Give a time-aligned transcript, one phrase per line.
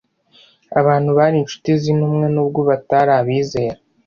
[0.79, 3.77] Abantu bari incuti z’intumwa nubwo batari abizera,